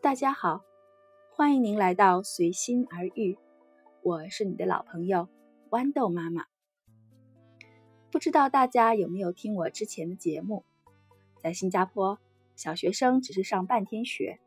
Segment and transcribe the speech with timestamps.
[0.00, 0.62] 大家好，
[1.30, 3.36] 欢迎您来到随心而遇，
[4.02, 5.28] 我是你的老朋友
[5.70, 6.46] 豌豆妈妈。
[8.10, 10.64] 不知道大家有没有听我之前的节目？
[11.36, 12.18] 在新加坡，
[12.56, 14.40] 小学生只是上半天学，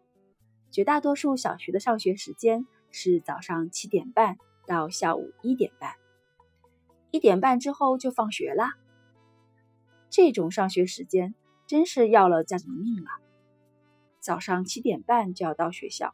[0.71, 5.93] 绝大多数小学的上学时间是早上七点半到下午一点半，
[7.11, 8.73] 一点半之后就放学啦。
[10.09, 11.35] 这种上学时间
[11.71, 13.09] 真是要了家长的命了。
[14.19, 16.13] 早上七点半就要到学校，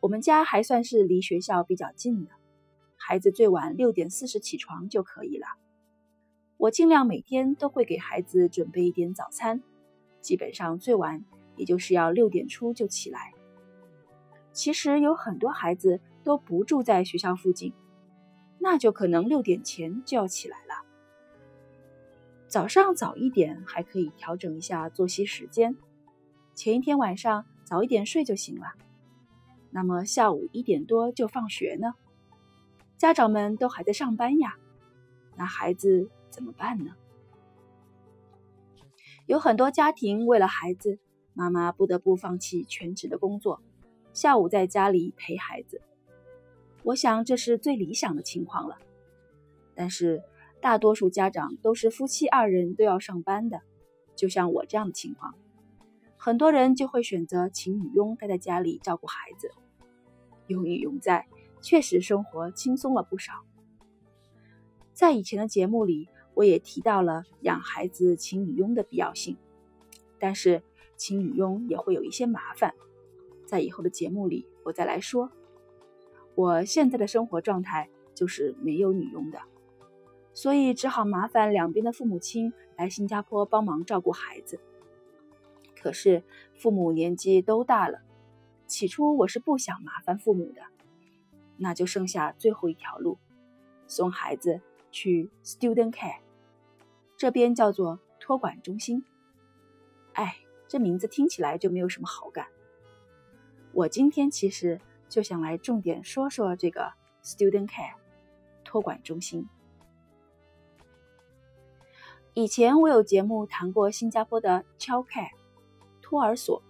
[0.00, 2.30] 我们家还算是离学校比较近的，
[2.96, 5.46] 孩子最晚六点四十起床就可以了。
[6.56, 9.62] 我尽量每天都会给孩子准备一点早餐，
[10.22, 11.22] 基本上最晚
[11.56, 13.34] 也就是要六点出就起来。
[14.54, 17.74] 其实有很多孩子都不住在学校附近，
[18.58, 20.73] 那就可能六点前就要起来了。
[22.54, 25.74] 早上早一点还可以调整一下作息时间，
[26.54, 28.74] 前一天晚上早一点睡就行了。
[29.70, 31.94] 那么下午一点多就放学呢，
[32.96, 34.54] 家长们都还在上班呀，
[35.34, 36.08] 那孩子。
[36.30, 36.92] 怎么办呢？
[39.26, 41.00] 有很多家庭为了孩子，
[41.32, 43.60] 妈妈不得不放弃全职的工作，
[44.12, 45.82] 下午在家里陪孩子。
[46.84, 48.78] 我想这是最理想的情况了。
[49.74, 50.22] 但是
[50.64, 53.60] 大多数家长都是夫妻二人都要上班的，
[54.16, 55.34] 就像我这样的情况，
[56.16, 59.50] 很多人就会选择请女佣待在家里照顾孩子。
[60.46, 61.26] 有女佣在，
[61.60, 63.34] 确实生活轻松了不少。
[64.94, 66.08] 在以前的节目里。
[66.36, 69.36] 我也提到了养孩子请女佣的必要性，
[70.18, 70.64] 但是
[70.96, 72.74] 请女佣也会有一些麻烦，
[73.46, 75.30] 在以后的节目里我再来说。
[76.34, 79.38] 我现在的生活状态就是没有女佣的，
[80.34, 84.60] 所以只好麻烦两边的父母亲来新加坡帮忙照顾孩子。
[85.80, 88.02] 可是父母年纪都大了，
[88.66, 90.62] 起初我是不想麻烦父母的，
[91.56, 93.18] 那就剩下最后一条路，
[93.86, 96.18] 送孩子去 student care。
[97.16, 99.04] 这边叫做托管中心，
[100.14, 100.36] 哎，
[100.66, 102.48] 这名字听起来就没有什么好感。
[103.72, 106.92] 我今天其实就想来重点说说这个
[107.22, 107.94] student care
[108.64, 109.46] 托管中心。
[112.36, 115.30] 以前我有节目谈过新加坡的 child care
[116.02, 116.60] 托儿所，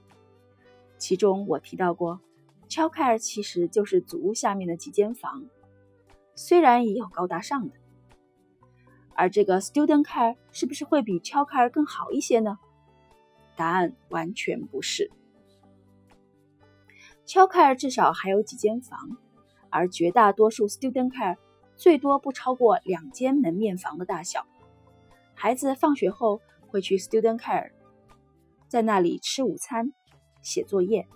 [0.99, 2.21] 其中我提到过
[2.69, 5.47] ，child care 其实就是祖屋下面的几间房，
[6.35, 7.77] 虽然也有高大上的。
[9.15, 12.59] 而这个 student care 是不是会比 child care 更好一些呢？
[13.57, 15.11] 答案完全不是。
[17.25, 19.17] child care 至少还有几间房，
[19.71, 21.39] 而绝大多数 student care
[21.75, 24.47] 最多不超过两间门面房的大小。
[25.35, 27.73] 孩子放学后会去 student care，
[28.69, 29.93] 在那里吃午餐、
[30.43, 31.07] 写作业，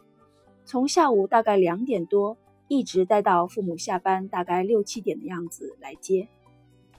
[0.64, 2.36] 从下午大概两点多
[2.66, 6.28] 一直待到父母下班大概六七点的样子来接。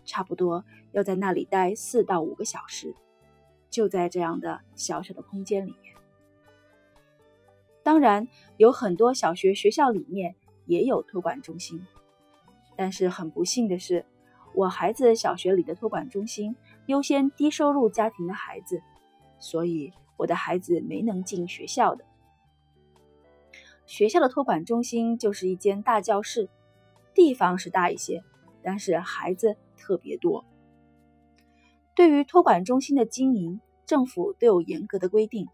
[0.06, 2.96] 差不多要在那里待四到五个小时，
[3.69, 5.96] 就在这样的小小的空间里面。
[7.84, 8.28] 当然，
[8.58, 10.35] 有很多小学学校里面
[10.66, 11.85] 也有托管中心，
[12.75, 14.03] 但是很不幸的是，
[14.56, 16.56] 我孩子小学里的托管中心
[16.90, 18.82] 优先低收入家庭的孩子，
[19.40, 22.04] 所以我的孩子没能进学校的。
[23.86, 26.50] 学校的托管中心就是一间大教室，
[27.14, 28.24] 地方是大一些，
[28.64, 29.56] 但是孩子。
[29.82, 30.44] 特别多。
[31.96, 35.48] 对于托管中心的经营，政府都有严格的规定，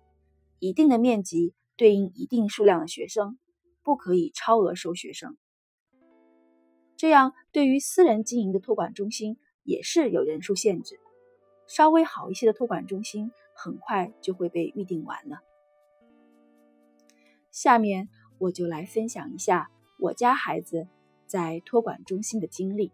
[0.58, 3.38] 一定的面积对应一定数量的学生，
[3.84, 5.38] 不可以超额收学生。
[6.98, 11.00] 这样，对于私人经营的托管中心也是有人数限制，
[11.68, 15.40] 稍微好一些的托管中心很快就会被预定完了。
[17.52, 20.88] 下面我就来分享一下我家孩子
[21.26, 22.92] 在托管中心的经历。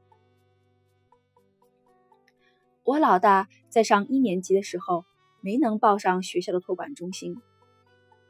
[2.83, 5.05] 我老大在上一年级的时候
[5.41, 7.41] 没能报上学校的托管中心，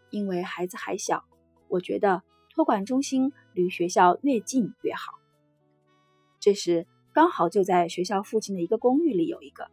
[0.09, 1.25] 因为孩子还小，
[1.67, 2.23] 我觉得
[2.53, 5.19] 托管中心离学校越近越好。
[6.39, 9.69] 这时刚好就在学校附近的一个公寓里有一个。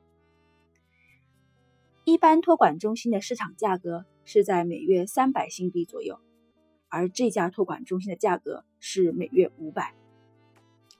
[2.08, 6.18] 一般托管中心的市场价格是在每月三百新币左右，
[6.88, 9.94] 而这家托管中心的价格是每月五百，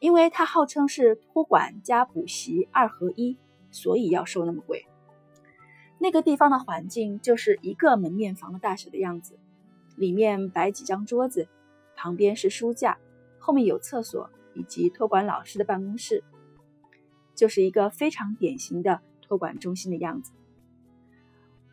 [0.01, 3.39] 因为它号称是托管加补习二合一。
[3.71, 4.87] 所以要收那么贵。
[5.99, 9.39] 那个地方的环境就是一个门面房的大小的样子，
[9.97, 11.49] 里面摆几张桌子，
[11.97, 12.99] 旁边是书架，
[13.39, 16.23] 后面有厕所以及托管老师的办公室，
[17.35, 20.33] 就是一个非常典型的托管中心的样子。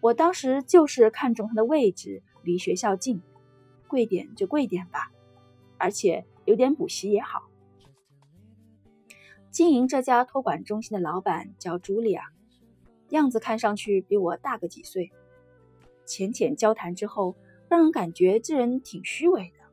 [0.05, 3.23] 我当时就是看中它的位置，离学校近，
[3.87, 5.11] 贵点就贵点吧，
[5.79, 7.49] 而且有点补习也好。
[9.49, 12.21] 经营这家托管中心的老板叫茱莉亚，
[13.09, 15.11] 样子看上去比我大个几岁。
[16.05, 17.35] 浅浅交谈之后，
[17.67, 19.65] 让人感觉这人挺虚伪的。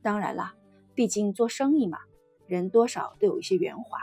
[0.00, 0.54] 当然啦，
[0.94, 1.98] 毕竟做生意嘛，
[2.46, 3.98] 人多少都有一些圆滑。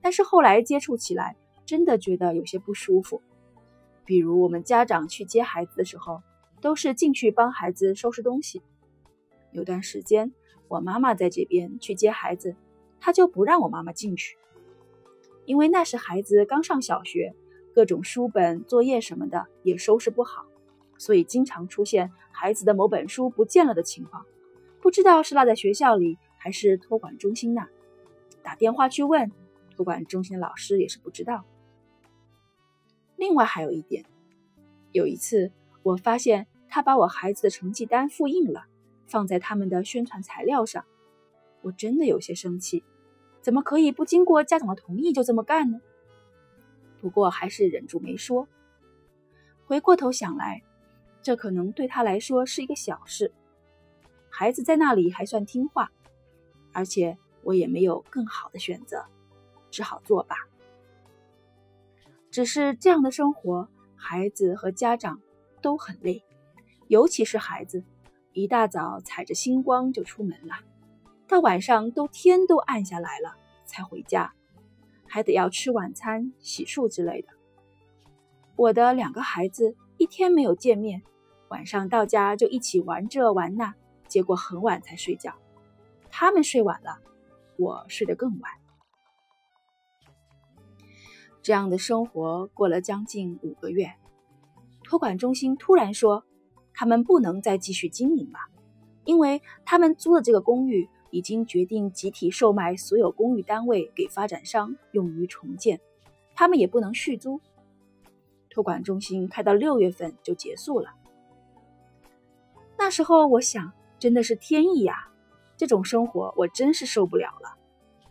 [0.00, 3.22] 但是后来接触起来，真的觉得有些不舒服。
[4.06, 6.22] 比如我们家长去接孩子的时候，
[6.62, 8.62] 都是进去帮孩子收拾东西。
[9.52, 10.32] 有段时间，
[10.68, 12.56] 我妈妈在这边去接孩子，
[13.00, 14.38] 她就不让我妈妈进去，
[15.44, 17.34] 因为那时孩子刚上小学。
[17.74, 20.46] 各种书本、作业什么的也收拾不好，
[20.96, 24.24] 所以经常出现孩子的某本书不见了的情况，
[24.80, 27.68] 不知道是落在学校里还是托管中心那。
[28.42, 29.30] 打电话去问
[29.76, 31.44] 托管中心的老师也是不知道。
[33.16, 34.04] 另外还有一点，
[34.92, 35.50] 有一次
[35.82, 38.66] 我发现他把我孩子的成绩单复印了，
[39.06, 40.84] 放在他们的宣传材料上，
[41.62, 42.84] 我真的有些生气，
[43.40, 45.80] 怎么可以不经过家长的同意就这么干呢？
[47.00, 48.48] 不过还是忍住没说。
[49.66, 50.62] 回过头想来，
[51.22, 53.32] 这可能对他来说是一个小事。
[54.28, 55.90] 孩子在那里还算听话，
[56.72, 59.06] 而且我也没有更好的选择，
[59.70, 60.36] 只好作罢。
[62.36, 63.66] 只是这样的生活，
[63.96, 65.22] 孩子和家长
[65.62, 66.22] 都很累，
[66.86, 67.82] 尤其是孩子，
[68.34, 70.56] 一大早踩着星光就出门了，
[71.26, 74.34] 到晚上都天都暗下来了才回家。
[75.06, 77.28] 还得要吃晚餐、洗漱之类的。
[78.54, 81.00] 我的两个孩子一天没有见面，
[81.48, 83.74] 晚上到家就一起玩这玩那，
[84.08, 85.34] 结果很晚才睡觉。
[86.10, 86.98] 他们睡晚了，
[87.56, 88.52] 我睡得更晚。
[91.46, 93.94] 这样的生活过了将近五个月，
[94.82, 96.24] 托管中心突然说，
[96.74, 98.40] 他们不能再继续经营了，
[99.04, 100.88] 因为他们租的这个公寓。
[101.12, 105.80] 已经决定集体售卖所有公寓单位给发展商用于重建，
[106.34, 107.40] 他们也不能续租。
[108.50, 110.94] 托管中心开到六月份就结束了。
[112.76, 115.08] 那时候我想，真的是天意呀！
[115.56, 117.54] 这种生活我真是受不了了。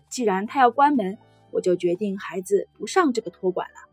[0.09, 1.17] 既然他要关门，
[1.55, 3.89] 我就决定孩子不上这个托管了。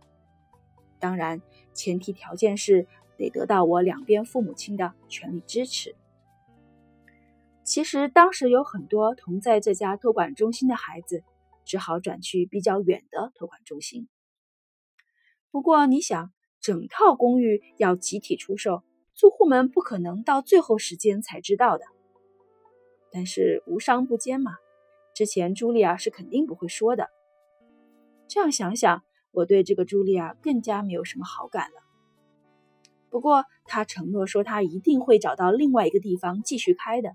[0.99, 1.41] 当然，
[1.73, 2.87] 前提条件是
[3.17, 5.95] 得得到我两边父母亲的全力支持。
[7.63, 11.23] 其实当时有很多同在这家托管中心的孩子，
[11.65, 14.09] 只好转去比较远的托管中心。
[15.53, 18.83] 不过你想，整套公寓要集体出售，
[19.15, 21.85] 租户们不可能到最后时间才知道的。
[23.13, 24.57] 但是无商不奸嘛，
[25.15, 27.11] 之前茱莉亚是肯定不会说的。
[28.33, 31.83] 这样想想，我对这个茱莉亚更加没有什么好感了。
[33.11, 37.11] 不过她承诺说，她一定会找到另外一个地方继续开的。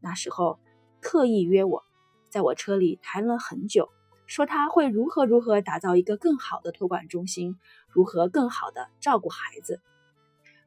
[0.00, 0.60] 那时候
[1.00, 1.82] 特意约我，
[2.30, 3.88] 在我车里谈了很久，
[4.26, 7.56] 说他会如何如何打造一个更好的托管中心，
[7.88, 9.80] 如何更好的照顾孩子，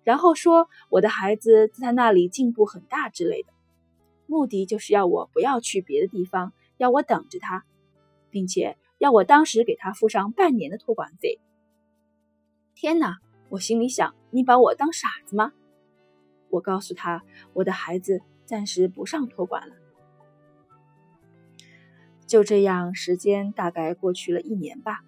[0.04, 3.54] 然后说我的孩子在他那里进步很大之类的，
[4.26, 7.64] 目的就是要我不要去别的地方，要我等着他，
[8.30, 11.40] 并且要我当时给他付上半年的托管费。
[12.76, 13.18] 天哪！
[13.50, 15.54] 我心里想，你把我当傻子吗？
[16.50, 17.24] 我告诉他，
[17.54, 18.22] 我的孩子。
[18.48, 19.76] 暂时不上托管了。
[22.26, 25.02] 就这样，时间大概过去了一年吧。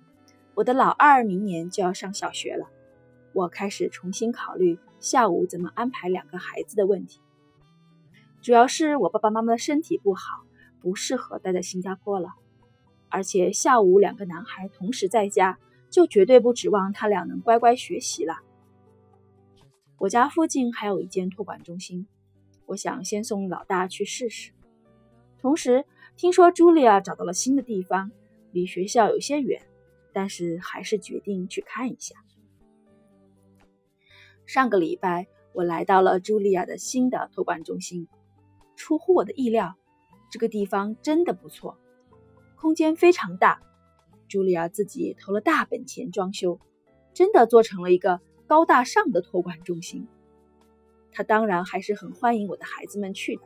[0.55, 2.67] 我的老二明年就要上小学了，
[3.31, 7.21] 我开始重新考虑下午怎么安排两个孩子的问题。
[8.41, 10.43] 主要是我爸爸妈妈的身体不好，
[10.81, 12.33] 不适合待在新加坡了。
[13.09, 18.37] 而且下午两个男孩同时在家，就绝对不指望他俩能乖乖学习了。
[19.97, 22.07] 我家附近还有一间托管中心。
[22.67, 24.51] 我想先送老大去试试，
[25.39, 25.85] 同时
[26.15, 28.11] 听说茱莉亚找到了新的地方，
[28.51, 29.59] 离学校有些远，
[30.13, 32.15] 但是还是决定去看一下。
[34.45, 38.07] 上个礼拜，我来到了茱莉亚的新的托管中心，
[38.75, 39.75] 出乎我的意料，
[40.29, 41.75] 这个地方真的不错，
[42.59, 43.61] 空间非常大，
[44.27, 46.59] 茱莉亚自己投了大本钱装修，
[47.13, 50.09] 真的做成了一个高大上的托管中心。
[51.09, 53.43] 他当然还是很欢迎我的孩子们去的。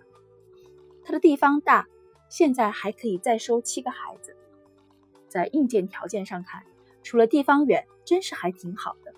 [1.04, 1.88] 他的地方大，
[2.28, 4.36] 现在还可以再收七个孩子。
[5.28, 6.64] 在硬件条件上看，
[7.04, 9.14] 除了地方远，真是还挺好的。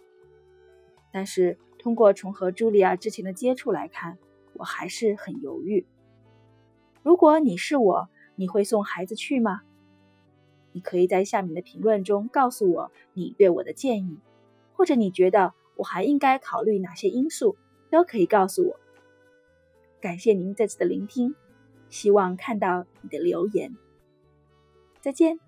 [1.13, 4.17] 但是通过从和茱莉亚之前的接触来看，
[4.55, 5.87] 我还是很犹豫。
[7.01, 9.61] 如果你是我，你会送孩子去吗？
[10.75, 14.19] 你可以在下面的评论中告诉我你对我的建议，
[14.73, 17.55] 或者你觉得我还应该考虑哪些因素，
[17.89, 18.77] 都可以告诉我。
[20.01, 21.33] 感谢您这次的聆听，
[21.87, 23.73] 希望看到你的留言。
[24.99, 25.44] 再见。